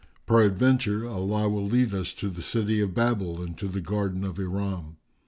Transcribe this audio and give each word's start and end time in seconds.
Peradventure, 0.25 1.07
Allah 1.07 1.47
will 1.47 1.67
lead 1.67 1.93
us 1.93 2.11
to 2.15 2.31
the 2.31 2.41
city 2.41 2.81
of 2.81 2.95
Babel 2.95 3.39
and 3.39 3.55
the 3.55 3.81
garden 3.81 4.23
of 4.23 4.39
Iram." 4.39 4.97